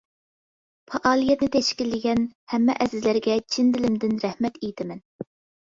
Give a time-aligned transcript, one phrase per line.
[0.93, 5.07] پائالىيەتنى تەشكىللىگەن ھەممە ئەزىزلەرگە چىن دىلىمدىن رەھمەت ئېيتىمەن!